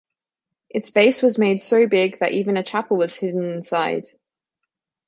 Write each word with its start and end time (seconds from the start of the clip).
Its 0.71 0.89
base 0.89 1.21
was 1.21 1.37
made 1.37 1.61
so 1.61 1.85
big 1.85 2.17
that 2.21 2.31
even 2.31 2.57
a 2.57 2.63
chapel 2.63 2.97
was 2.97 3.15
hidden 3.19 3.43
inside. 3.51 4.07